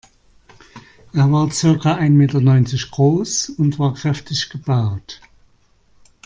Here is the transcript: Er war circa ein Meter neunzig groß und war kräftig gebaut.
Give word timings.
Er 1.13 1.31
war 1.31 1.51
circa 1.51 1.93
ein 1.93 2.17
Meter 2.17 2.41
neunzig 2.41 2.89
groß 2.89 3.49
und 3.51 3.77
war 3.77 3.93
kräftig 3.93 4.49
gebaut. 4.49 5.21